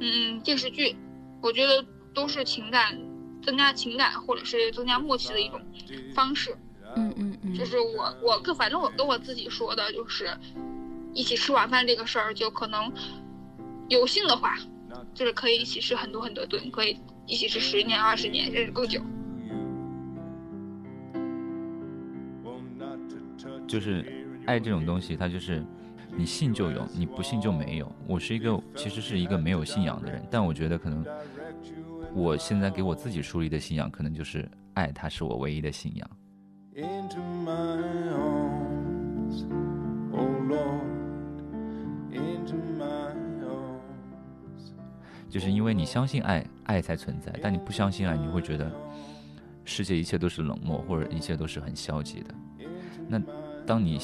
[0.00, 0.96] 嗯电视剧，
[1.40, 2.98] 我觉得都是情感
[3.40, 5.60] 增加情感或者是增加默契的一种
[6.12, 6.56] 方式。
[6.96, 10.36] 嗯嗯嗯，就是我我跟反正我跟我自己说的就是，
[11.14, 12.92] 一起吃晚饭这个事儿，就可能
[13.88, 14.58] 有幸的话，
[15.14, 19.00] 就是可以一起吃很多很多顿，可以一起吃十年、二十年甚至更久。
[23.66, 25.62] 就是爱这种东西，它就是
[26.16, 27.92] 你信就有，你不信就没有。
[28.06, 31.04] 我是一个其实是一个没有信仰的人，但我觉得可能
[32.14, 36.08] 我现在给我自己树立的信仰，可能就是爱，它是我唯一的信仰。
[45.28, 48.70] 就是因为你相信爱，爱才存在；但你不相信爱，你会觉得
[49.64, 52.34] 世界一切都是冷漠，或者一切都是很消极的。
[53.08, 53.20] 那。
[53.66, 53.98] 当你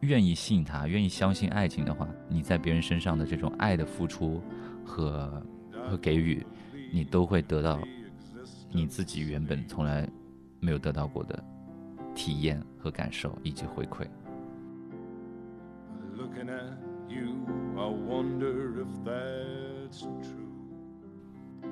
[0.00, 4.40] 愿意信他，愿意相信爱情的话，你在别人身上的这种爱的付出
[4.84, 6.46] 和和给予，
[6.92, 7.80] 你都会得到
[8.70, 10.08] 你自己原本从来
[10.60, 11.42] 没有得到过的
[12.14, 14.06] 体验和感受以及回馈。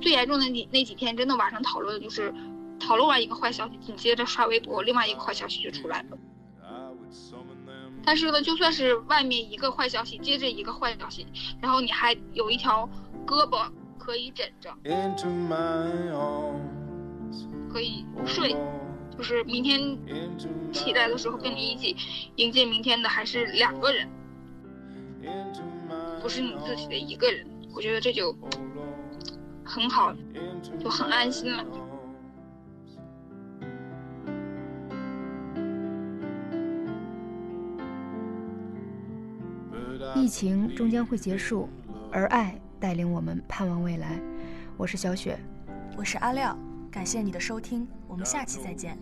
[0.00, 2.34] 最严重的那那几天，真的晚上讨论的就是
[2.80, 6.18] 讨论完一个坏消息，紧接着刷微博，另外一个坏消息就出来了。
[8.04, 11.26] 但是呢，就算是外面一个坏消息接着一个坏消息，
[11.60, 12.88] 然后你还有一条
[13.26, 14.70] 胳膊可以枕着，
[17.72, 18.54] 可以睡，
[19.16, 19.98] 就是明天
[20.70, 21.96] 起来的时候跟你一起
[22.36, 24.08] 迎接明天的还是两个人，
[26.20, 28.36] 不是你自己的一个人，我觉得这就
[29.64, 30.14] 很好，
[30.78, 31.64] 就很安心了。
[40.24, 41.68] 疫情终将会结束，
[42.10, 44.18] 而爱带领我们盼望未来。
[44.74, 45.38] 我是小雪，
[45.98, 46.58] 我是阿廖，
[46.90, 48.96] 感谢你的收听，我们下期再见。